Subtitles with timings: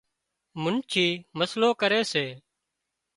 [0.61, 1.07] منڇي
[1.37, 2.25] مسئلو ڪري سي